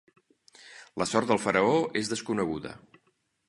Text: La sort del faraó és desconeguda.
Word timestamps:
La 1.03 1.07
sort 1.11 1.29
del 1.33 1.41
faraó 1.45 1.77
és 2.03 2.13
desconeguda. 2.15 2.77